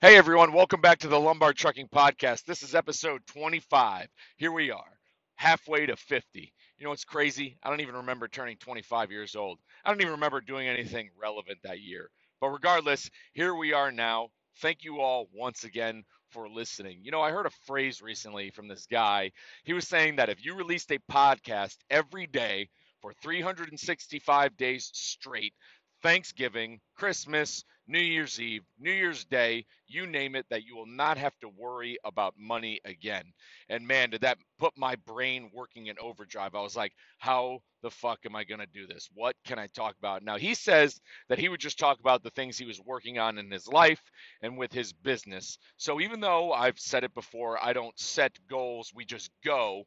[0.00, 2.44] Hey everyone, welcome back to the Lombard Trucking Podcast.
[2.44, 4.06] This is episode 25.
[4.36, 5.00] Here we are,
[5.34, 6.52] halfway to 50.
[6.78, 7.58] You know what's crazy?
[7.64, 9.58] I don't even remember turning 25 years old.
[9.84, 12.10] I don't even remember doing anything relevant that year.
[12.40, 14.28] But regardless, here we are now.
[14.62, 17.00] Thank you all once again for listening.
[17.02, 19.32] You know, I heard a phrase recently from this guy.
[19.64, 22.68] He was saying that if you released a podcast every day
[23.02, 25.54] for 365 days straight,
[26.02, 31.16] Thanksgiving, Christmas, New Year's Eve, New Year's Day, you name it, that you will not
[31.16, 33.24] have to worry about money again.
[33.68, 36.54] And man, did that put my brain working in overdrive.
[36.54, 39.08] I was like, how the fuck am I going to do this?
[39.14, 40.22] What can I talk about?
[40.22, 43.38] Now, he says that he would just talk about the things he was working on
[43.38, 44.02] in his life
[44.42, 45.58] and with his business.
[45.76, 49.84] So even though I've said it before, I don't set goals, we just go.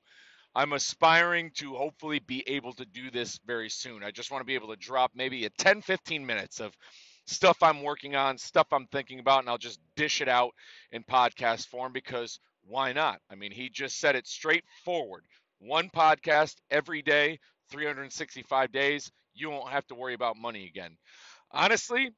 [0.53, 4.03] I'm aspiring to hopefully be able to do this very soon.
[4.03, 6.73] I just want to be able to drop maybe a 10, 15 minutes of
[7.25, 10.51] stuff I'm working on, stuff I'm thinking about, and I'll just dish it out
[10.91, 13.19] in podcast form because why not?
[13.29, 15.23] I mean, he just said it straightforward.
[15.59, 17.39] One podcast every day,
[17.71, 20.97] 365 days, you won't have to worry about money again.
[21.51, 22.09] Honestly,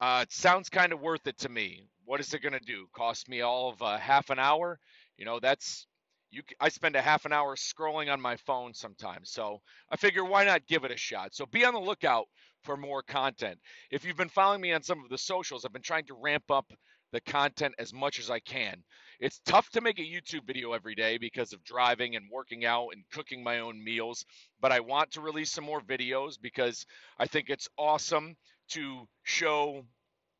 [0.00, 1.84] uh, it sounds kind of worth it to me.
[2.04, 2.86] What is it going to do?
[2.94, 4.78] Cost me all of uh, half an hour?
[5.16, 5.86] You know, that's
[6.30, 6.42] you.
[6.60, 10.44] I spend a half an hour scrolling on my phone sometimes, so I figure why
[10.44, 11.34] not give it a shot.
[11.34, 12.26] So be on the lookout
[12.62, 13.58] for more content.
[13.90, 16.50] If you've been following me on some of the socials, I've been trying to ramp
[16.50, 16.72] up
[17.12, 18.82] the content as much as I can.
[19.18, 22.90] It's tough to make a YouTube video every day because of driving and working out
[22.92, 24.24] and cooking my own meals,
[24.60, 26.86] but I want to release some more videos because
[27.18, 28.36] I think it's awesome
[28.70, 29.84] to show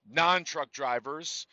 [0.08, 1.46] non truck drivers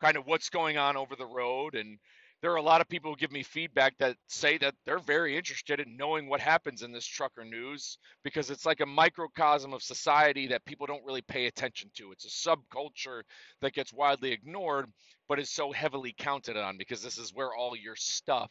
[0.00, 1.98] kind of what's going on over the road and
[2.42, 5.36] there are a lot of people who give me feedback that say that they're very
[5.36, 9.82] interested in knowing what happens in this trucker news because it's like a microcosm of
[9.82, 12.10] society that people don't really pay attention to.
[12.10, 13.22] It's a subculture
[13.60, 14.86] that gets widely ignored,
[15.28, 18.50] but is so heavily counted on because this is where all your stuff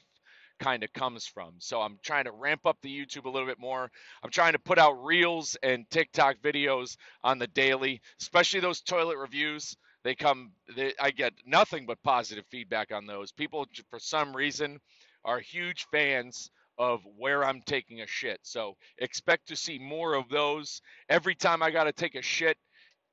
[0.62, 1.56] kind of comes from.
[1.60, 3.92] So I'm trying to ramp up the YouTube a little bit more.
[4.24, 9.18] I'm trying to put out reels and TikTok videos on the daily, especially those toilet
[9.18, 9.76] reviews.
[10.04, 13.32] They come, they, I get nothing but positive feedback on those.
[13.32, 14.80] People, for some reason,
[15.24, 18.40] are huge fans of where I'm taking a shit.
[18.42, 20.82] So expect to see more of those.
[21.10, 22.58] Every time I got to take a shit,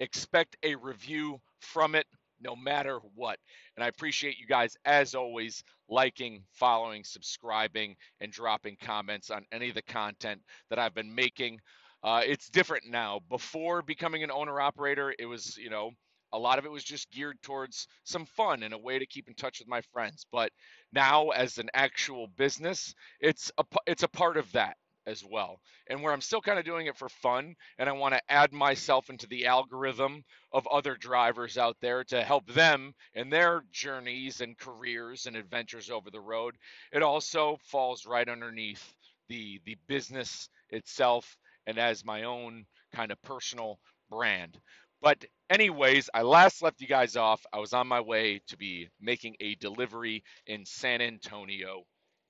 [0.01, 2.07] expect a review from it
[2.41, 3.39] no matter what.
[3.77, 9.69] And I appreciate you guys, as always, liking, following, subscribing, and dropping comments on any
[9.69, 11.59] of the content that I've been making.
[12.03, 13.21] Uh, it's different now.
[13.29, 15.91] Before becoming an owner operator, it was, you know,
[16.33, 19.29] a lot of it was just geared towards some fun and a way to keep
[19.29, 20.51] in touch with my friends but
[20.93, 25.61] now as an actual business it's a it's a part of that as well.
[25.89, 28.53] And where i'm still kind of doing it for fun and i want to add
[28.53, 30.23] myself into the algorithm
[30.53, 35.91] of other drivers out there to help them in their journeys and careers and adventures
[35.91, 36.57] over the road
[36.93, 38.95] it also falls right underneath
[39.29, 43.79] the the business itself and as my own kind of personal
[44.11, 44.59] brand
[45.03, 47.45] but anyways, I last left you guys off.
[47.53, 51.85] I was on my way to be making a delivery in San Antonio,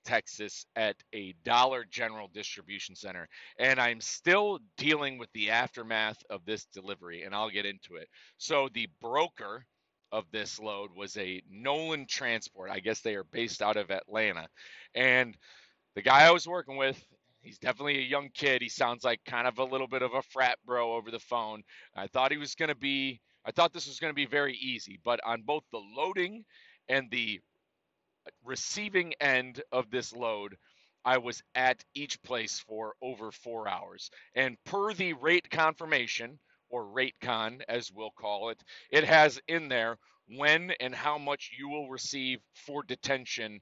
[0.04, 3.28] Texas at a Dollar General distribution center.
[3.58, 8.08] And I'm still dealing with the aftermath of this delivery, and I'll get into it.
[8.38, 9.64] So the broker
[10.12, 12.70] of this load was a Nolan Transport.
[12.70, 14.48] I guess they are based out of Atlanta.
[14.94, 15.36] And
[15.94, 17.02] the guy I was working with
[17.40, 18.62] He's definitely a young kid.
[18.62, 21.62] He sounds like kind of a little bit of a frat bro over the phone.
[21.94, 24.54] I thought he was going to be, I thought this was going to be very
[24.56, 26.44] easy, but on both the loading
[26.88, 27.40] and the
[28.44, 30.56] receiving end of this load,
[31.04, 34.10] I was at each place for over four hours.
[34.34, 36.38] And per the rate confirmation,
[36.70, 39.96] or rate con as we'll call it, it has in there
[40.36, 43.60] when and how much you will receive for detention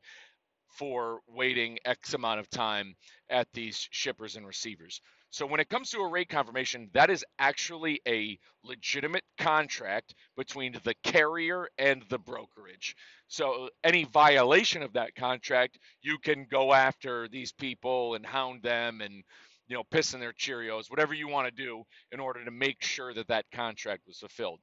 [0.77, 2.95] for waiting X amount of time
[3.31, 5.01] at these shippers and receivers.
[5.31, 10.79] So when it comes to a rate confirmation, that is actually a legitimate contract between
[10.85, 12.95] the carrier and the brokerage.
[13.29, 19.01] So any violation of that contract, you can go after these people and hound them
[19.01, 19.25] and
[19.69, 21.83] you know piss in their Cheerios, whatever you want to do
[22.13, 24.61] in order to make sure that that contract was fulfilled.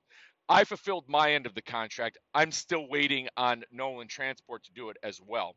[0.50, 2.18] I fulfilled my end of the contract.
[2.34, 5.56] I'm still waiting on Nolan Transport to do it as well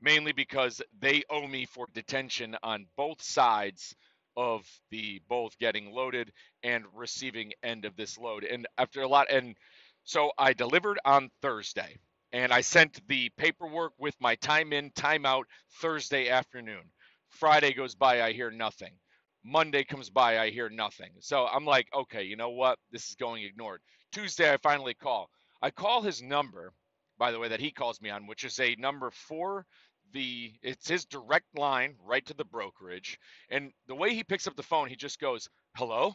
[0.00, 3.94] mainly because they owe me for detention on both sides
[4.36, 8.44] of the both getting loaded and receiving end of this load.
[8.44, 9.56] And after a lot, and
[10.04, 11.98] so I delivered on Thursday
[12.32, 15.46] and I sent the paperwork with my time in, time out
[15.80, 16.82] Thursday afternoon.
[17.30, 18.92] Friday goes by, I hear nothing.
[19.44, 21.10] Monday comes by, I hear nothing.
[21.20, 22.78] So I'm like, okay, you know what?
[22.92, 23.80] This is going ignored.
[24.12, 25.30] Tuesday, I finally call.
[25.62, 26.72] I call his number,
[27.18, 29.66] by the way, that he calls me on, which is a number for
[30.12, 33.18] the it's his direct line right to the brokerage.
[33.50, 36.14] And the way he picks up the phone, he just goes, "Hello?"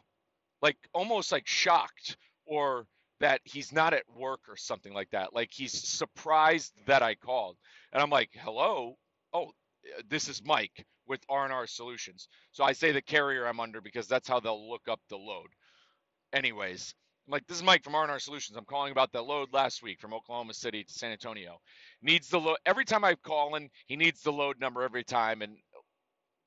[0.62, 2.88] Like almost like shocked or
[3.20, 5.34] that he's not at work or something like that.
[5.34, 7.58] Like he's surprised that I called.
[7.92, 8.98] And I'm like, "Hello?
[9.34, 9.52] Oh,
[10.10, 14.28] this is Mike with R&R Solutions." So I say the carrier I'm under because that's
[14.28, 15.50] how they'll look up the load.
[16.34, 16.96] Anyways,
[17.28, 18.58] like, this is Mike from R&R Solutions.
[18.58, 21.60] I'm calling about the load last week from Oklahoma City to San Antonio.
[22.02, 23.70] Needs the load every time I call in.
[23.88, 25.58] He needs the load number every time, and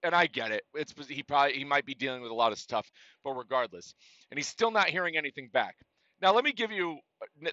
[0.02, 0.62] and I get it.
[0.74, 2.88] It's he probably he might be dealing with a lot of stuff,
[3.24, 3.94] but regardless,
[4.30, 5.76] and he's still not hearing anything back.
[6.20, 6.98] Now let me give you.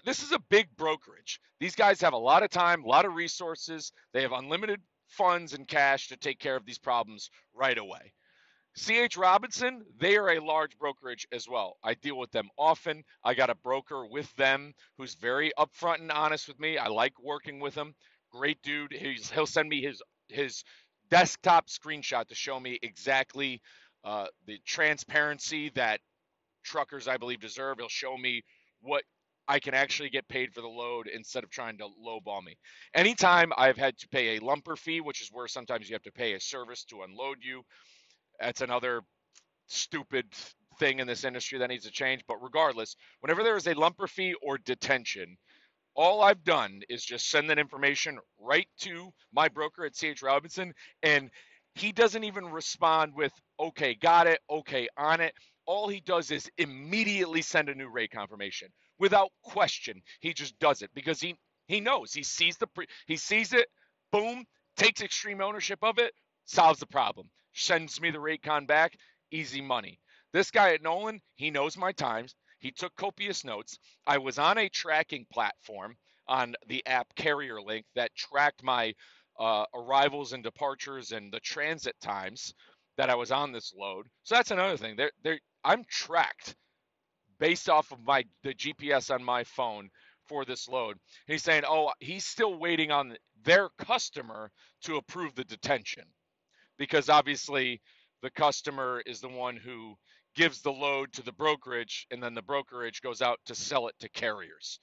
[0.04, 1.40] This is a big brokerage.
[1.60, 3.92] These guys have a lot of time, a lot of resources.
[4.12, 8.12] They have unlimited funds and cash to take care of these problems right away.
[8.76, 11.76] CH Robinson, they are a large brokerage as well.
[11.84, 13.04] I deal with them often.
[13.22, 16.76] I got a broker with them who's very upfront and honest with me.
[16.76, 17.94] I like working with him.
[18.32, 18.92] Great dude.
[18.92, 20.64] He's, he'll send me his his
[21.10, 23.60] desktop screenshot to show me exactly
[24.04, 26.00] uh, the transparency that
[26.64, 27.78] truckers, I believe, deserve.
[27.78, 28.42] He'll show me
[28.80, 29.04] what
[29.46, 32.56] I can actually get paid for the load instead of trying to lowball me.
[32.94, 36.12] Anytime I've had to pay a lumper fee, which is where sometimes you have to
[36.12, 37.62] pay a service to unload you,
[38.40, 39.02] that's another
[39.66, 40.26] stupid
[40.78, 42.22] thing in this industry that needs to change.
[42.26, 45.36] But regardless, whenever there is a lumper fee or detention,
[45.94, 50.74] all I've done is just send that information right to my broker at CH Robinson,
[51.02, 51.30] and
[51.76, 55.34] he doesn't even respond with, okay, got it, okay, on it.
[55.66, 60.02] All he does is immediately send a new rate confirmation without question.
[60.20, 61.36] He just does it because he
[61.66, 63.66] he knows he sees the pre, he sees it,
[64.12, 64.44] boom,
[64.76, 66.12] takes extreme ownership of it,
[66.44, 68.96] solves the problem sends me the rate con back,
[69.30, 70.00] easy money.
[70.32, 72.34] This guy at Nolan, he knows my times.
[72.58, 73.78] He took copious notes.
[74.06, 75.96] I was on a tracking platform
[76.26, 78.94] on the app Carrier Link that tracked my
[79.38, 82.54] uh, arrivals and departures and the transit times
[82.96, 84.06] that I was on this load.
[84.22, 84.96] So that's another thing.
[84.96, 86.56] There, there, I'm tracked
[87.38, 89.90] based off of my the GPS on my phone
[90.26, 90.98] for this load.
[91.26, 94.50] He's saying, "Oh, he's still waiting on their customer
[94.82, 96.04] to approve the detention."
[96.78, 97.80] Because obviously
[98.22, 99.94] the customer is the one who
[100.34, 103.94] gives the load to the brokerage and then the brokerage goes out to sell it
[104.00, 104.80] to carriers.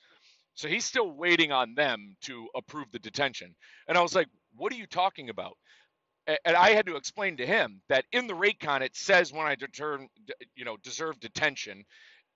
[0.54, 3.56] So he's still waiting on them to approve the detention.
[3.88, 5.58] And I was like, what are you talking about?
[6.28, 9.48] And I had to explain to him that in the rate con it says when
[9.48, 10.08] I determine,
[10.56, 11.84] you know, deserve detention,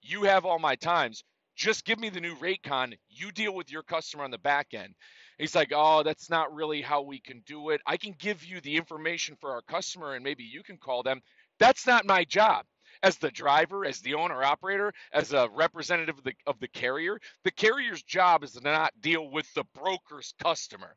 [0.02, 1.24] you have all my times.
[1.56, 2.94] Just give me the new rate con.
[3.10, 4.94] You deal with your customer on the back end.
[5.38, 7.82] He's like, oh, that's not really how we can do it.
[7.86, 11.22] I can give you the information for our customer and maybe you can call them.
[11.60, 12.66] That's not my job.
[13.04, 17.20] As the driver, as the owner operator, as a representative of the, of the carrier,
[17.44, 20.96] the carrier's job is to not deal with the broker's customer.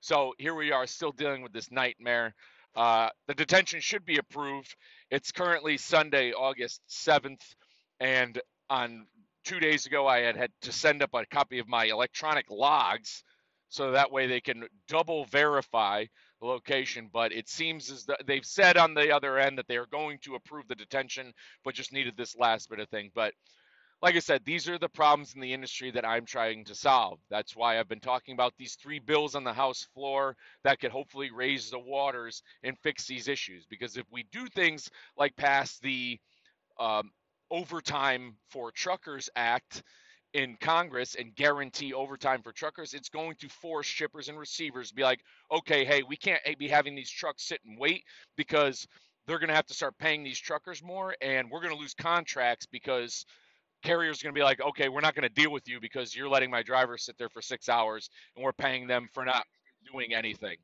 [0.00, 2.34] So here we are still dealing with this nightmare.
[2.74, 4.74] Uh, the detention should be approved.
[5.10, 7.42] It's currently Sunday, August 7th,
[8.00, 9.06] and on
[9.46, 13.22] two days ago, I had had to send up a copy of my electronic logs
[13.68, 16.04] so that way they can double verify
[16.40, 17.08] the location.
[17.12, 20.18] But it seems as though they've said on the other end that they are going
[20.22, 21.32] to approve the detention,
[21.64, 23.10] but just needed this last bit of thing.
[23.14, 23.32] But
[24.02, 27.18] like I said, these are the problems in the industry that I'm trying to solve.
[27.30, 30.90] That's why I've been talking about these three bills on the House floor that could
[30.90, 33.64] hopefully raise the waters and fix these issues.
[33.70, 36.18] Because if we do things like pass the
[36.78, 37.10] um,
[37.50, 39.82] Overtime for Truckers Act,
[40.36, 44.94] in Congress and guarantee overtime for truckers, it's going to force shippers and receivers to
[44.94, 48.02] be like, okay, hey, we can't be having these trucks sit and wait
[48.36, 48.86] because
[49.26, 51.94] they're going to have to start paying these truckers more and we're going to lose
[51.94, 53.24] contracts because
[53.82, 56.28] carriers going to be like, okay, we're not going to deal with you because you're
[56.28, 59.44] letting my drivers sit there for six hours and we're paying them for not
[59.90, 60.56] doing anything.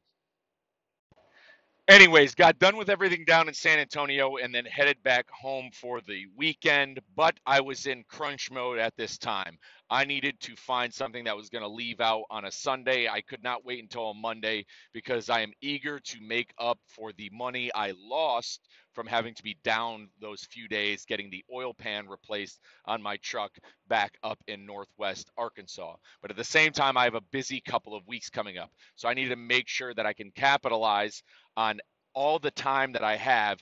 [1.89, 6.01] Anyways, got done with everything down in San Antonio and then headed back home for
[6.01, 7.01] the weekend.
[7.17, 9.59] But I was in crunch mode at this time.
[9.93, 13.09] I needed to find something that was going to leave out on a Sunday.
[13.09, 17.13] I could not wait until a Monday because I am eager to make up for
[17.13, 21.75] the money I lost from having to be down those few days getting the oil
[21.75, 23.53] pan replaced on my truck
[23.87, 25.97] back up in Northwest Arkansas.
[26.23, 28.71] But at the same time, I have a busy couple of weeks coming up.
[28.95, 31.23] So I need to make sure that I can capitalize
[31.55, 31.81] on
[32.15, 33.59] all the time that I have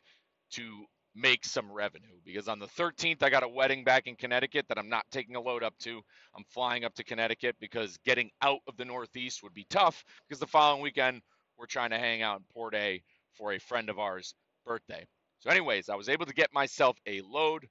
[0.53, 4.67] to make some revenue because on the 13th I got a wedding back in Connecticut
[4.69, 6.01] that I'm not taking a load up to.
[6.37, 10.41] I'm flying up to Connecticut because getting out of the Northeast would be tough because
[10.41, 11.23] the following weekend
[11.59, 13.03] we're trying to hang out in Port A
[13.37, 15.07] for a friend of ours birthday.
[15.41, 17.67] So anyways, I was able to get myself a load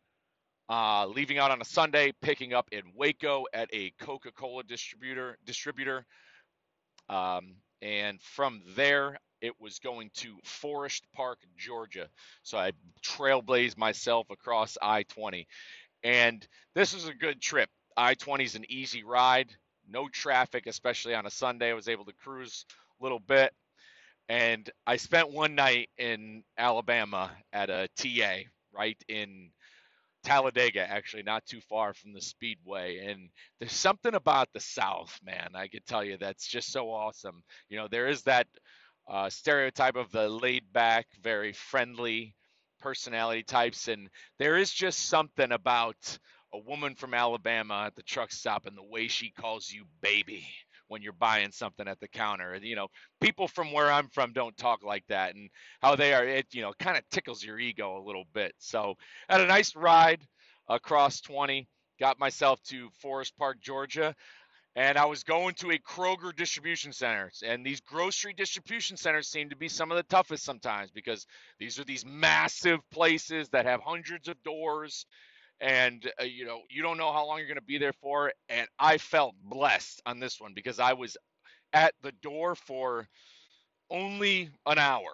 [0.69, 6.05] uh, leaving out on a Sunday, picking up in Waco at a Coca-Cola distributor distributor,
[7.09, 12.07] um, and from there it was going to Forest Park, Georgia.
[12.43, 12.71] So I
[13.03, 15.45] trailblazed myself across I-20,
[16.03, 17.69] and this was a good trip.
[17.97, 19.49] I-20 is an easy ride,
[19.89, 21.71] no traffic, especially on a Sunday.
[21.71, 22.65] I was able to cruise
[22.99, 23.53] a little bit.
[24.29, 29.49] And I spent one night in Alabama at a TA, right in
[30.23, 33.07] Talladega, actually, not too far from the Speedway.
[33.07, 33.29] And
[33.59, 35.49] there's something about the South, man.
[35.55, 37.41] I could tell you that's just so awesome.
[37.69, 38.45] You know, there is that
[39.09, 42.35] uh, stereotype of the laid back, very friendly
[42.79, 43.87] personality types.
[43.87, 46.17] And there is just something about
[46.53, 50.45] a woman from Alabama at the truck stop and the way she calls you baby
[50.87, 52.57] when you're buying something at the counter.
[52.61, 52.87] You know,
[53.21, 55.49] people from where I'm from don't talk like that, and
[55.81, 58.53] how they are, it you know, kind of tickles your ego a little bit.
[58.57, 58.95] So,
[59.29, 60.21] had a nice ride
[60.67, 61.67] across 20.
[61.99, 64.15] Got myself to Forest Park, Georgia.
[64.75, 67.31] And I was going to a Kroger distribution center.
[67.45, 71.25] And these grocery distribution centers seem to be some of the toughest sometimes because
[71.59, 75.05] these are these massive places that have hundreds of doors
[75.61, 78.31] and uh, you know you don't know how long you're going to be there for
[78.49, 81.17] and i felt blessed on this one because i was
[81.73, 83.07] at the door for
[83.89, 85.11] only an hour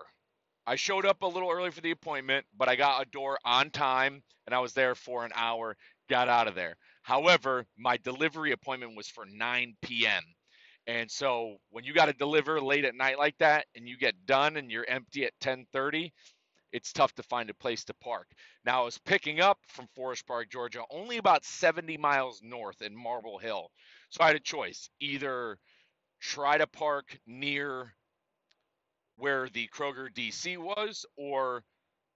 [0.67, 3.69] i showed up a little early for the appointment but i got a door on
[3.69, 5.75] time and i was there for an hour
[6.09, 10.23] got out of there however my delivery appointment was for 9 p.m
[10.87, 14.15] and so when you got to deliver late at night like that and you get
[14.27, 16.11] done and you're empty at 10:30
[16.75, 18.27] it's tough to find a place to park.
[18.65, 22.95] Now, I was picking up from Forest Park, Georgia, only about 70 miles north in
[22.95, 23.71] Marble Hill.
[24.09, 25.57] So I had a choice either
[26.21, 27.93] try to park near
[29.17, 31.63] where the Kroger DC was, or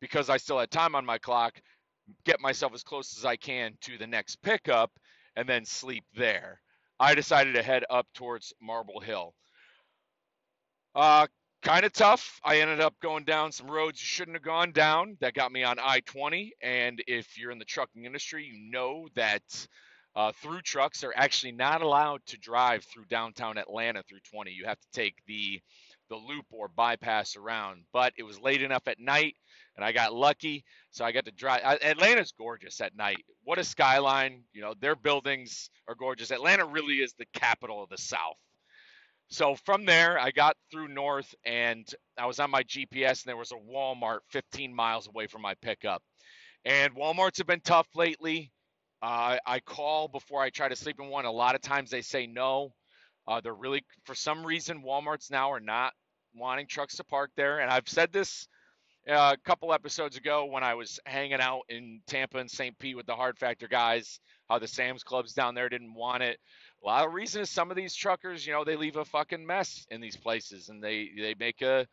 [0.01, 1.61] because I still had time on my clock,
[2.25, 4.91] get myself as close as I can to the next pickup
[5.35, 6.61] and then sleep there.
[6.99, 9.33] I decided to head up towards Marble Hill.
[10.95, 11.27] Uh,
[11.61, 12.39] kind of tough.
[12.43, 15.17] I ended up going down some roads you shouldn't have gone down.
[15.21, 16.53] That got me on I 20.
[16.61, 19.67] And if you're in the trucking industry, you know that
[20.15, 24.51] uh, through trucks are actually not allowed to drive through downtown Atlanta through 20.
[24.51, 25.61] You have to take the
[26.09, 27.83] the loop or bypass around.
[27.93, 29.35] But it was late enough at night,
[29.79, 31.61] and I got lucky, so I got to drive.
[31.81, 33.23] Atlanta's gorgeous at night.
[33.45, 34.43] What a skyline!
[34.51, 36.31] You know, their buildings are gorgeous.
[36.31, 38.35] Atlanta really is the capital of the South.
[39.29, 43.37] So from there, I got through north and I was on my GPS, and there
[43.37, 46.03] was a Walmart 15 miles away from my pickup.
[46.65, 48.51] And Walmarts have been tough lately.
[49.01, 51.23] Uh, I call before I try to sleep in one.
[51.23, 52.73] A lot of times they say no.
[53.25, 55.93] Uh, they're really, for some reason, Walmarts now are not
[56.35, 57.59] wanting trucks to park there.
[57.59, 58.49] And I've said this
[59.09, 62.77] Uh, a couple episodes ago when I was hanging out in Tampa and St.
[62.77, 66.37] Pete with the Hard Factor guys, how the Sam's Clubs down there didn't want it.
[66.83, 69.43] A lot of reason is some of these truckers, you know, they leave a fucking
[69.43, 71.87] mess in these places, and they they make a,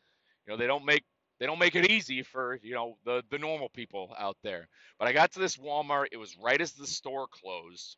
[0.46, 1.04] you know, they don't make
[1.40, 4.68] they don't make it easy for you know the the normal people out there.
[4.99, 6.08] But I got to this Walmart.
[6.12, 7.96] It was right as the store closed,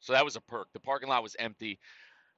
[0.00, 0.66] so that was a perk.
[0.72, 1.78] The parking lot was empty.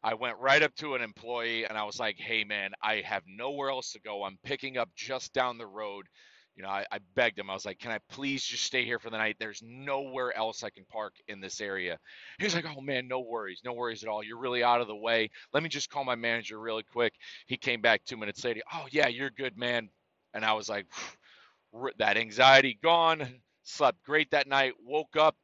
[0.04, 3.24] I went right up to an employee and I was like, "Hey man, I have
[3.26, 4.22] nowhere else to go.
[4.24, 6.06] I'm picking up just down the road
[6.56, 7.50] you know, I, I, begged him.
[7.50, 9.36] I was like, "Can I please just stay here for the night?
[9.40, 11.98] There's nowhere else I can park in this area."
[12.38, 14.22] He was like, "Oh man, no worries, no worries at all.
[14.22, 15.30] You're really out of the way.
[15.52, 17.14] Let me just call my manager really quick."
[17.46, 18.60] He came back two minutes later.
[18.72, 19.88] "Oh yeah, you're good, man."
[20.32, 20.86] And I was like,
[21.98, 23.40] "That anxiety gone.
[23.64, 24.74] Slept great that night.
[24.84, 25.36] Woke up,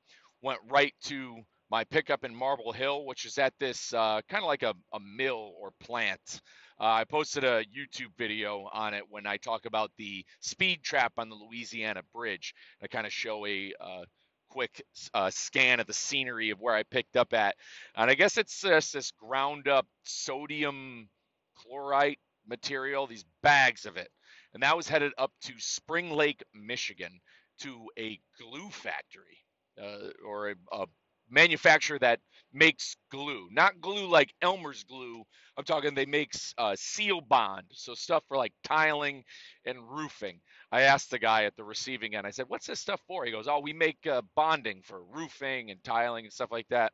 [0.43, 4.49] went right to my pickup in Marble Hill, which is at this uh, kind of
[4.49, 6.41] like a, a mill or plant."
[6.81, 11.13] Uh, I posted a YouTube video on it when I talk about the speed trap
[11.19, 12.55] on the Louisiana Bridge.
[12.83, 14.05] I kind of show a uh,
[14.51, 14.83] quick
[15.15, 17.55] uh, scan of the scenery of where I picked up at.
[17.97, 21.09] And I guess it's just this ground up sodium
[21.57, 24.09] chloride material, these bags of it.
[24.53, 27.21] And that was headed up to Spring Lake, Michigan,
[27.61, 29.39] to a glue factory
[29.81, 30.87] uh, or a, a
[31.31, 32.21] manufacturer that
[32.53, 35.25] makes glue, not glue like Elmer's glue.
[35.57, 39.25] I'm talking they make uh, seal bond, so stuff for like tiling
[39.67, 40.41] and roofing.
[40.73, 42.27] I asked the guy at the receiving end.
[42.27, 45.71] I said, "What's this stuff for?" He goes, "Oh, we make uh, bonding for roofing
[45.71, 46.93] and tiling and stuff like that."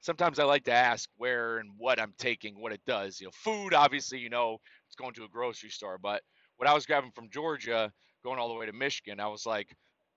[0.00, 3.20] Sometimes I like to ask where and what I'm taking, what it does.
[3.20, 6.22] You know, food, obviously, you know, it's going to a grocery store, but
[6.58, 9.74] what I was grabbing from Georgia, going all the way to Michigan, I was like,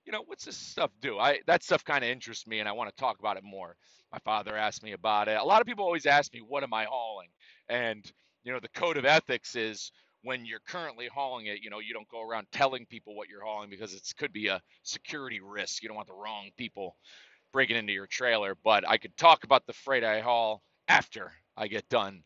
[0.08, 1.18] you know, what's this stuff do?
[1.18, 3.76] I that stuff kind of interests me, and I want to talk about it more.
[4.10, 5.36] My father asked me about it.
[5.36, 7.28] A lot of people always ask me, what am I hauling?
[7.68, 8.10] And
[8.42, 11.92] you know, the code of ethics is when you're currently hauling it, you know, you
[11.92, 15.82] don't go around telling people what you're hauling because it could be a security risk.
[15.82, 16.96] You don't want the wrong people
[17.52, 18.54] breaking into your trailer.
[18.64, 22.22] But I could talk about the freight I haul after I get done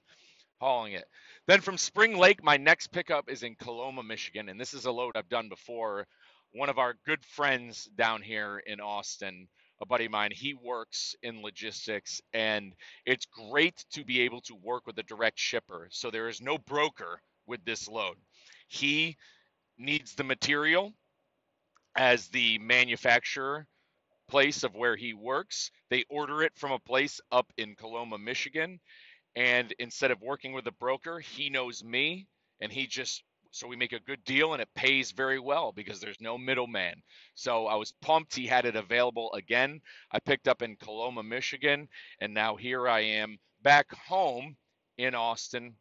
[0.60, 1.04] hauling it.
[1.48, 4.92] Then from Spring Lake, my next pickup is in Coloma, Michigan, and this is a
[4.92, 6.06] load I've done before.
[6.54, 9.48] One of our good friends down here in Austin,
[9.80, 12.74] a buddy of mine, he works in logistics, and
[13.06, 15.88] it's great to be able to work with a direct shipper.
[15.90, 18.16] So there is no broker with this load.
[18.68, 19.16] He
[19.78, 20.92] needs the material
[21.96, 23.66] as the manufacturer
[24.28, 25.70] place of where he works.
[25.90, 28.78] They order it from a place up in Coloma, Michigan.
[29.34, 32.26] And instead of working with a broker, he knows me
[32.60, 36.00] and he just so we make a good deal and it pays very well because
[36.00, 37.02] there's no middleman.
[37.34, 39.80] So I was pumped he had it available again.
[40.10, 41.86] I picked up in Coloma, Michigan,
[42.20, 44.56] and now here I am back home
[44.96, 45.74] in Austin,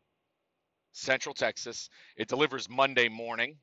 [0.91, 1.89] Central Texas.
[2.17, 3.55] It delivers Monday morning.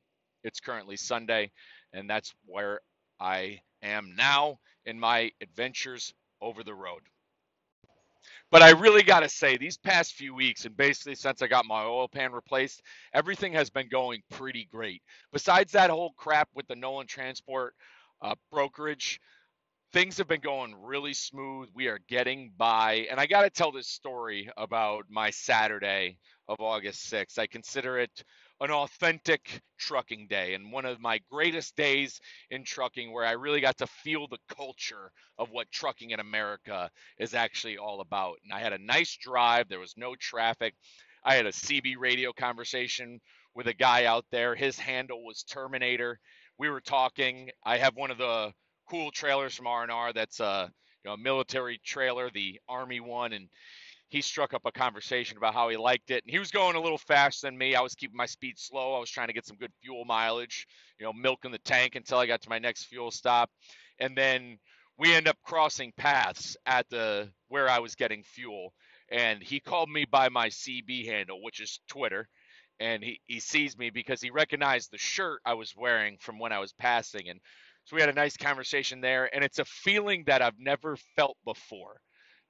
[0.43, 1.51] It's currently Sunday,
[1.93, 2.81] and that's where
[3.19, 7.01] I am now in my adventures over the road.
[8.51, 11.65] But I really got to say, these past few weeks, and basically since I got
[11.65, 12.81] my oil pan replaced,
[13.13, 15.03] everything has been going pretty great.
[15.31, 17.75] Besides that whole crap with the Nolan Transport
[18.21, 19.19] uh, brokerage,
[19.93, 21.69] things have been going really smooth.
[21.73, 23.07] We are getting by.
[23.11, 27.39] And I got to tell this story about my Saturday of August 6th.
[27.39, 28.23] I consider it
[28.61, 32.19] an authentic trucking day and one of my greatest days
[32.51, 36.89] in trucking where I really got to feel the culture of what trucking in America
[37.17, 38.35] is actually all about.
[38.43, 40.73] And I had a nice drive, there was no traffic.
[41.23, 43.19] I had a CB radio conversation
[43.55, 44.55] with a guy out there.
[44.55, 46.19] His handle was Terminator.
[46.57, 47.49] We were talking.
[47.65, 48.51] I have one of the
[48.89, 50.71] cool trailers from R&R that's a
[51.03, 53.47] you know, a military trailer, the Army one and
[54.09, 56.23] he struck up a conversation about how he liked it.
[56.23, 57.75] And he was going a little faster than me.
[57.75, 58.95] I was keeping my speed slow.
[58.95, 60.67] I was trying to get some good fuel mileage,
[60.99, 63.51] you know, milking the tank until I got to my next fuel stop.
[63.99, 64.57] And then
[64.97, 68.73] we end up crossing paths at the where I was getting fuel.
[69.11, 72.27] And he called me by my CB handle, which is Twitter.
[72.79, 76.51] And he, he sees me because he recognized the shirt I was wearing from when
[76.51, 77.29] I was passing.
[77.29, 77.39] And
[77.85, 79.29] so we had a nice conversation there.
[79.33, 82.01] And it's a feeling that I've never felt before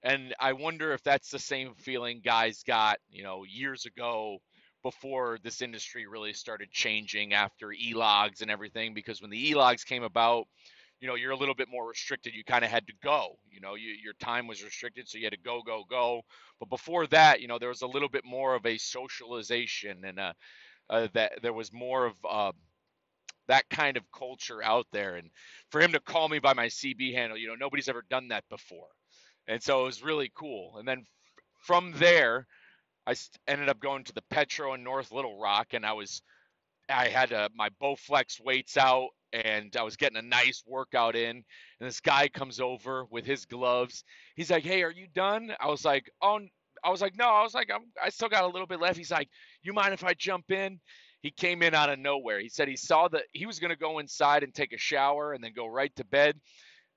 [0.03, 4.37] and I wonder if that's the same feeling guys got, you know, years ago
[4.81, 8.93] before this industry really started changing after e-logs and everything.
[8.93, 10.45] Because when the e-logs came about,
[11.01, 12.33] you know, you're a little bit more restricted.
[12.33, 13.37] You kind of had to go.
[13.49, 16.21] You know, you, your time was restricted, so you had to go, go, go.
[16.59, 20.19] But before that, you know, there was a little bit more of a socialization, and
[20.19, 20.33] uh,
[20.89, 22.51] uh, that there was more of uh,
[23.47, 25.15] that kind of culture out there.
[25.15, 25.29] And
[25.71, 28.43] for him to call me by my CB handle, you know, nobody's ever done that
[28.49, 28.87] before
[29.49, 30.77] and so it was really cool.
[30.77, 31.05] And then
[31.57, 32.47] from there,
[33.07, 33.15] I
[33.47, 36.21] ended up going to the Petro in North Little Rock, and I was
[36.87, 41.37] I had uh, my Bowflex weights out, and I was getting a nice workout in.
[41.37, 41.43] And
[41.87, 44.03] this guy comes over with his gloves.
[44.35, 46.39] He's like, "Hey, are you done?" I was like, "Oh."
[46.81, 48.97] I was like, no, I was like, I'm, I still got a little bit left.
[48.97, 49.27] He's like,
[49.63, 50.79] you mind if I jump in?
[51.21, 52.39] He came in out of nowhere.
[52.39, 55.33] He said he saw that he was going to go inside and take a shower
[55.33, 56.39] and then go right to bed.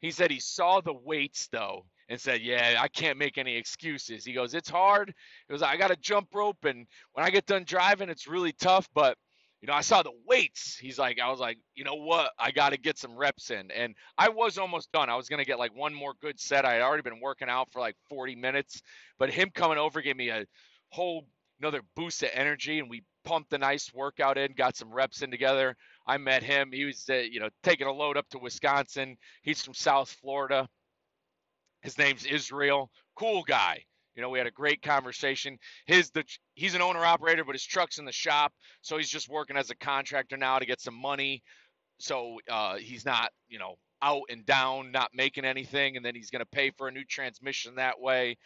[0.01, 4.25] He said he saw the weights though and said, "Yeah, I can't make any excuses."
[4.25, 5.15] He goes, "It's hard."
[5.49, 8.53] He goes, "I got to jump rope, and when I get done driving, it's really
[8.53, 9.17] tough, but."
[9.61, 10.77] You know, I saw the weights.
[10.77, 12.33] He's like, I was like, you know what?
[12.37, 13.71] I got to get some reps in.
[13.71, 15.09] And I was almost done.
[15.09, 16.65] I was to get like one more good set.
[16.65, 18.83] I had already been working out for like 40 minutes,
[19.21, 20.47] but him coming over gave me a
[20.89, 21.29] whole
[21.61, 22.81] another boost of energy.
[22.81, 25.77] And we pumped a nice workout in, got some reps in together.
[26.07, 26.71] I met him.
[26.73, 29.17] He was, uh, you know, taking a load up to Wisconsin.
[29.43, 30.69] He's from South Florida.
[31.83, 32.91] His name's Israel.
[33.17, 33.85] Cool guy.
[34.15, 35.59] You know, we had a great conversation.
[35.87, 39.29] His the he's an owner operator, but his truck's in the shop, so he's just
[39.29, 41.43] working as a contractor now to get some money.
[41.99, 46.31] So uh, he's not, you know, out and down, not making anything, and then he's
[46.31, 48.37] going to pay for a new transmission that way.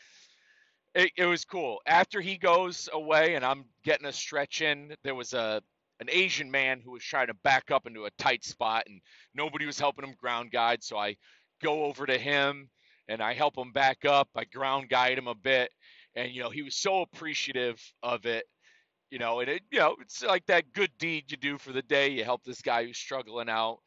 [0.95, 1.79] It, it was cool.
[1.87, 5.63] After he goes away, and I'm getting a stretch in, there was a
[5.99, 9.01] an Asian man who was trying to back up into a tight spot, and
[9.35, 10.85] nobody was helping him ground guide.
[10.85, 11.17] So I
[11.63, 12.69] go over to him
[13.09, 14.29] and I help him back up.
[14.37, 15.71] I ground guide him a bit,
[16.15, 18.45] and you know he was so appreciative of it.
[19.11, 21.83] You know, and it you know it's like that good deed you do for the
[21.83, 22.11] day.
[22.11, 23.79] You help this guy who's struggling out,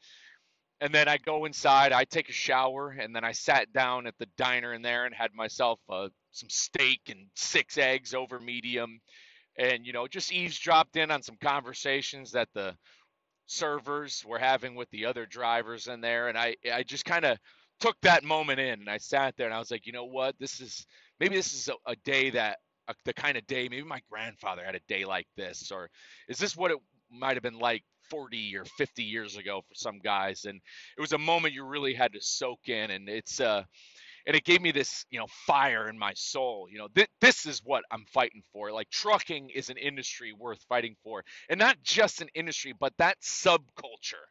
[0.82, 1.91] and then I go inside.
[1.91, 5.13] I take a shower, and then I sat down at the diner in there and
[5.13, 8.99] had myself uh, some steak and six eggs over medium,
[9.58, 12.75] and you know just eavesdropped in on some conversations that the
[13.47, 17.38] servers were having with the other drivers in there, and I I just kind of
[17.80, 20.36] took that moment in and I sat there and I was like, you know what?
[20.39, 20.86] This is
[21.20, 24.63] maybe this is a, a day that a, the kind of day maybe my grandfather
[24.65, 25.89] had a day like this, or
[26.30, 26.78] is this what it
[27.12, 30.46] might have been like 40 or 50 years ago for some guys?
[30.46, 30.62] And
[30.98, 33.63] it was a moment you really had to soak in, and it's uh,
[34.28, 37.48] and it gave me this you know fire in my soul you know th- this
[37.48, 41.78] is what i'm fighting for like trucking is an industry worth fighting for and not
[41.84, 44.26] just an industry but that subculture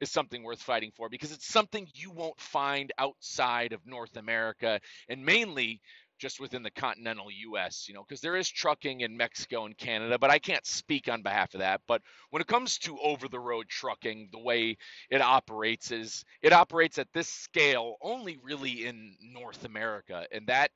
[0.00, 4.80] is something worth fighting for because it's something you won't find outside of north america
[5.08, 5.80] and mainly
[6.18, 10.18] just within the continental US, you know, because there is trucking in Mexico and Canada,
[10.18, 11.82] but I can't speak on behalf of that.
[11.86, 14.76] But when it comes to over the road trucking, the way
[15.10, 20.26] it operates is it operates at this scale only really in North America.
[20.32, 20.70] And that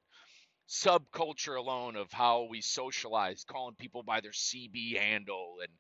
[0.69, 5.73] subculture alone of how we socialize, calling people by their CB handle and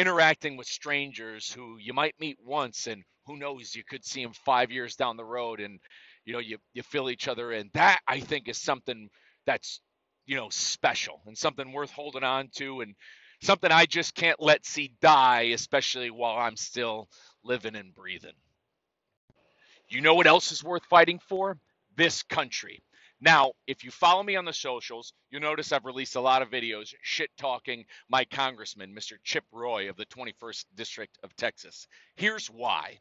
[0.00, 4.32] interacting with strangers who you might meet once and who knows you could see them
[4.32, 5.80] five years down the road and
[6.24, 7.52] you know you you fill each other.
[7.52, 9.10] In that i think is something
[9.46, 9.80] that's
[10.26, 12.94] you know special and something worth holding on to and
[13.42, 17.08] something i just can't let see die especially while i'm still
[17.44, 18.32] living and breathing.
[19.88, 21.58] You know what else is worth fighting for?
[21.96, 22.82] This country
[23.20, 26.50] now, if you follow me on the socials, you'll notice I've released a lot of
[26.50, 29.12] videos shit talking my congressman, Mr.
[29.24, 31.86] Chip Roy of the 21st District of Texas.
[32.16, 32.98] Here's why.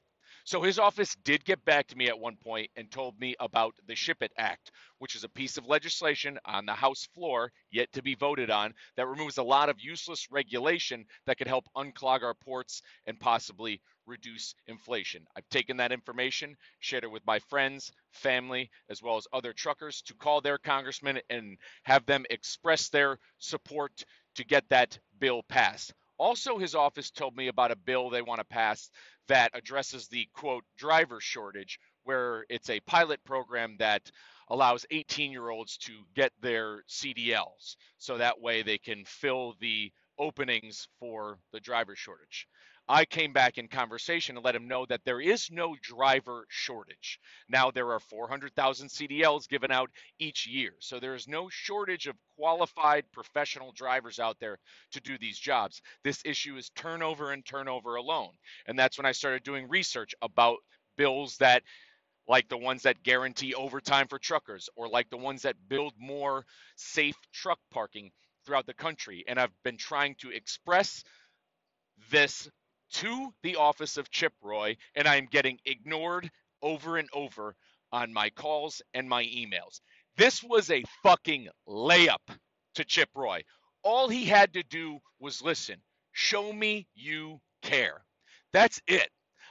[0.49, 3.75] So his office did get back to me at one point and told me about
[3.85, 7.91] the Ship It Act, which is a piece of legislation on the House floor yet
[7.93, 12.23] to be voted on that removes a lot of useless regulation that could help unclog
[12.23, 15.23] our ports and possibly reduce inflation.
[15.35, 20.01] I've taken that information, shared it with my friends, family, as well as other truckers
[20.07, 25.93] to call their congressman and have them express their support to get that bill passed.
[26.19, 28.89] Also, his office told me about a bill they want to pass
[29.29, 34.11] that addresses the quote driver shortage, where it's a pilot program that
[34.49, 37.77] allows 18 year olds to get their CDLs.
[37.97, 42.47] So that way they can fill the openings for the driver shortage.
[42.89, 47.19] I came back in conversation and let him know that there is no driver shortage.
[47.47, 50.71] Now, there are 400,000 CDLs given out each year.
[50.79, 54.57] So there is no shortage of qualified professional drivers out there
[54.93, 55.83] to do these jobs.
[56.03, 58.31] This issue is turnover and turnover alone.
[58.65, 60.57] And that's when I started doing research about
[60.97, 61.61] bills that
[62.27, 66.43] like the ones that guarantee overtime for truckers or like the ones that build more
[66.75, 68.09] safe truck parking
[68.45, 69.25] throughout the country.
[69.27, 71.03] And I've been trying to express
[72.11, 72.49] this
[72.93, 76.29] to the office of Chip Roy, and I'm getting ignored
[76.61, 77.55] over and over
[77.91, 79.81] on my calls and my emails.
[80.17, 82.37] This was a fucking layup
[82.75, 83.43] to Chip Roy.
[83.83, 85.77] All he had to do was listen.
[86.11, 88.01] Show me you care.
[88.53, 89.09] That's it.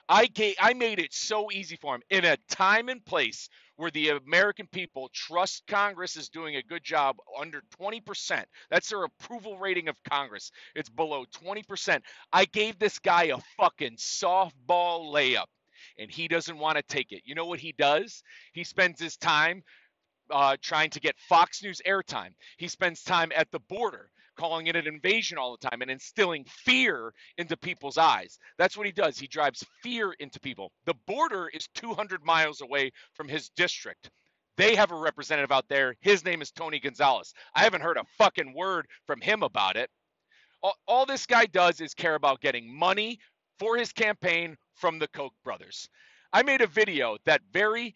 [0.09, 3.93] I gave, I made it so easy for him in a time and place where
[3.93, 8.43] the American people trust Congress is doing a good job under 20%.
[8.71, 10.51] That's their approval rating of Congress.
[10.75, 12.01] It's below 20%.
[12.33, 15.47] I gave this guy a fucking softball layup
[15.97, 17.23] and he doesn't want to take it.
[17.25, 18.25] You know what he does?
[18.53, 19.63] He spends his time
[20.29, 22.35] uh, trying to get Fox News airtime.
[22.57, 26.45] He spends time at the border calling it an invasion all the time and instilling
[26.47, 28.39] fear into people's eyes.
[28.57, 29.19] That's what he does.
[29.19, 30.71] He drives fear into people.
[30.87, 34.11] The border is 200 miles away from his district.
[34.57, 35.95] They have a representative out there.
[36.01, 37.33] His name is Tony Gonzales.
[37.55, 39.91] I haven't heard a fucking word from him about it.
[40.63, 43.19] All, all this guy does is care about getting money
[43.59, 45.89] for his campaign from the Koch brothers.
[46.33, 47.95] I made a video that very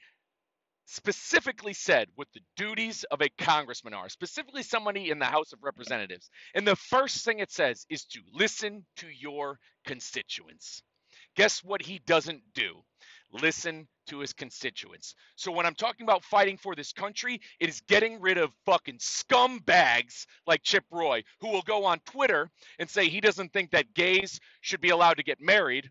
[0.87, 5.63] specifically said what the duties of a congressman are, specifically somebody in the House of
[5.63, 6.31] Representatives.
[6.55, 10.83] And the first thing it says is to listen to your constituents.
[11.37, 12.75] Guess what he doesn't do?
[13.33, 15.15] Listen to his constituents.
[15.37, 18.99] So when I'm talking about fighting for this country, it is getting rid of fucking
[18.99, 23.95] scumbags like Chip Roy, who will go on Twitter and say he doesn't think that
[23.95, 25.91] gays should be allowed to get married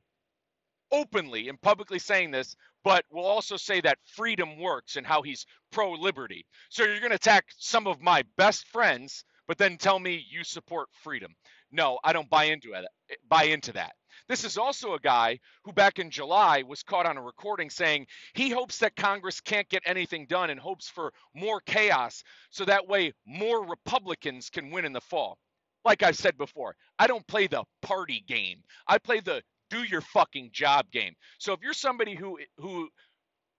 [0.91, 5.45] openly and publicly saying this but we'll also say that freedom works and how he's
[5.71, 6.45] pro liberty.
[6.69, 10.43] So you're going to attack some of my best friends, but then tell me you
[10.43, 11.33] support freedom.
[11.71, 12.85] No, I don't buy into it.
[13.29, 13.93] Buy into that.
[14.27, 18.07] This is also a guy who back in July was caught on a recording saying
[18.33, 22.87] he hopes that Congress can't get anything done and hopes for more chaos so that
[22.87, 25.37] way more Republicans can win in the fall.
[25.83, 28.63] Like I've said before, I don't play the party game.
[28.87, 29.41] I play the
[29.71, 31.15] do your fucking job game.
[31.39, 32.89] So if you're somebody who who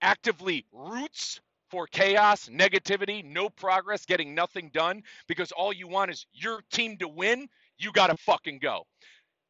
[0.01, 6.27] actively roots for chaos, negativity, no progress, getting nothing done because all you want is
[6.33, 7.49] your team to win,
[7.79, 8.85] you got to fucking go.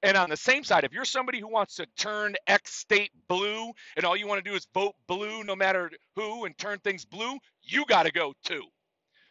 [0.04, 3.72] And on the same side, if you're somebody who wants to turn X state blue
[3.98, 7.06] and all you want to do is vote blue no matter who and turn things
[7.06, 8.64] blue, you got to go too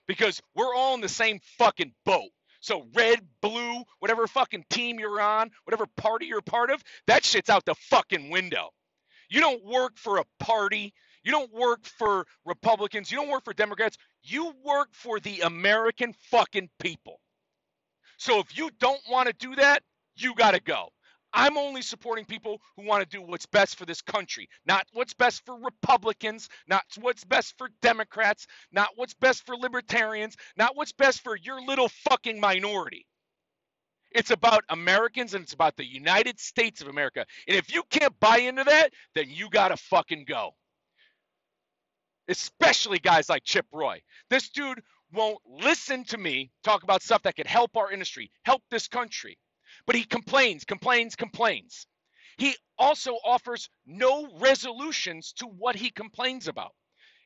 [0.06, 2.30] because we're all in the same fucking boat.
[2.62, 7.50] So red, blue, whatever fucking team you're on, whatever party you're part of, that shit's
[7.50, 8.70] out the fucking window.
[9.28, 10.94] You don't work for a party.
[11.24, 13.10] You don't work for Republicans.
[13.10, 13.98] You don't work for Democrats.
[14.22, 17.20] You work for the American fucking people.
[18.16, 19.82] So if you don't want to do that,
[20.14, 20.90] you got to go.
[21.34, 25.14] I'm only supporting people who want to do what's best for this country, not what's
[25.14, 30.92] best for Republicans, not what's best for Democrats, not what's best for libertarians, not what's
[30.92, 33.06] best for your little fucking minority.
[34.14, 37.24] It's about Americans and it's about the United States of America.
[37.48, 40.50] And if you can't buy into that, then you got to fucking go.
[42.28, 44.02] Especially guys like Chip Roy.
[44.28, 48.62] This dude won't listen to me talk about stuff that could help our industry, help
[48.70, 49.38] this country.
[49.86, 51.86] But he complains, complains, complains.
[52.38, 56.72] He also offers no resolutions to what he complains about.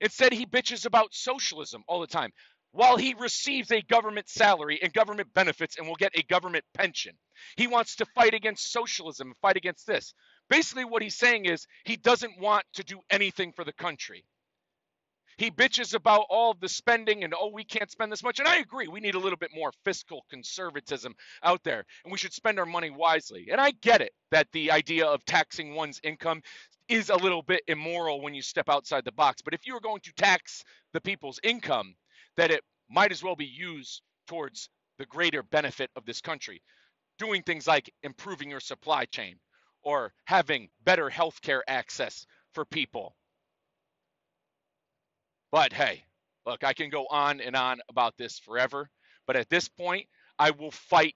[0.00, 2.32] Instead, he bitches about socialism all the time
[2.72, 7.16] while he receives a government salary and government benefits and will get a government pension.
[7.56, 10.12] He wants to fight against socialism and fight against this.
[10.50, 14.24] Basically, what he's saying is he doesn't want to do anything for the country.
[15.38, 18.38] He bitches about all the spending and, oh, we can't spend this much.
[18.38, 22.16] And I agree, we need a little bit more fiscal conservatism out there, and we
[22.16, 23.49] should spend our money wisely.
[23.53, 26.40] And I get it that the idea of taxing one's income
[26.88, 29.42] is a little bit immoral when you step outside the box.
[29.42, 31.94] But if you are going to tax the people's income,
[32.38, 36.62] that it might as well be used towards the greater benefit of this country.
[37.18, 39.37] Doing things like improving your supply chain
[39.83, 43.16] or having better healthcare access for people
[45.52, 46.04] but hey,
[46.44, 48.88] look, I can go on and on about this forever.
[49.26, 50.06] But at this point,
[50.38, 51.14] I will fight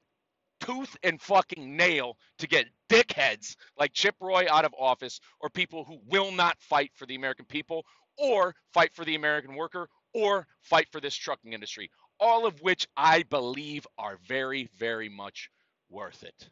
[0.60, 5.84] tooth and fucking nail to get dickheads like Chip Roy out of office or people
[5.84, 7.84] who will not fight for the American people
[8.18, 11.90] or fight for the American worker or fight for this trucking industry.
[12.18, 15.50] All of which I believe are very, very much
[15.88, 16.50] worth it.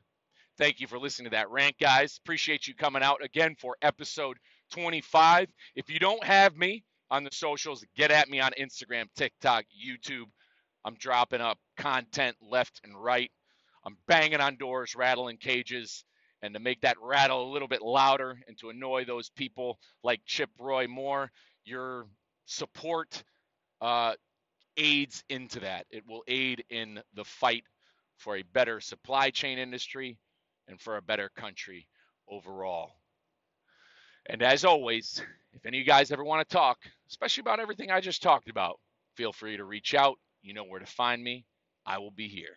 [0.56, 2.18] Thank you for listening to that rant, guys.
[2.24, 4.38] Appreciate you coming out again for episode
[4.72, 5.48] 25.
[5.76, 7.84] If you don't have me, on the socials.
[7.96, 10.26] Get at me on Instagram, TikTok, YouTube.
[10.84, 13.30] I'm dropping up content left and right.
[13.84, 16.04] I'm banging on doors, rattling cages.
[16.42, 20.20] And to make that rattle a little bit louder and to annoy those people like
[20.24, 21.32] Chip Roy more,
[21.64, 22.06] your
[22.46, 23.24] support
[23.80, 24.14] uh,
[24.76, 25.86] aids into that.
[25.90, 27.64] It will aid in the fight
[28.16, 30.16] for a better supply chain industry
[30.68, 31.88] and for a better country
[32.28, 32.97] overall.
[34.28, 35.22] And as always,
[35.54, 38.50] if any of you guys ever want to talk, especially about everything I just talked
[38.50, 38.78] about,
[39.16, 40.16] feel free to reach out.
[40.42, 41.46] You know where to find me.
[41.86, 42.56] I will be here.